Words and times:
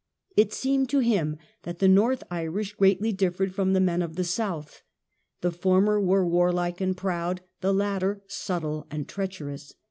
It 0.35 0.51
seemed 0.51 0.89
to 0.89 0.97
him 0.97 1.37
that 1.61 1.77
the 1.77 1.87
North 1.87 2.23
Irish 2.31 2.73
greatly 2.73 3.11
differed 3.11 3.53
from 3.53 3.73
the 3.73 3.79
men 3.79 4.01
of 4.01 4.15
the 4.15 4.23
South. 4.23 4.81
The 5.41 5.51
former 5.51 6.01
were 6.01 6.25
warlike 6.27 6.81
and 6.81 6.97
proud, 6.97 7.41
the 7.59 7.71
latter 7.71 8.23
subtle 8.25 8.87
and 8.89 9.07
treacherous. 9.07 9.75